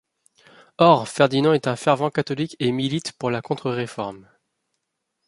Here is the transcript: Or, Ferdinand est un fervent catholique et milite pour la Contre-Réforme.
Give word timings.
Or, 0.79 1.07
Ferdinand 1.07 1.53
est 1.53 1.67
un 1.67 1.75
fervent 1.75 2.09
catholique 2.09 2.55
et 2.59 2.71
milite 2.71 3.11
pour 3.11 3.29
la 3.29 3.43
Contre-Réforme. 3.43 4.27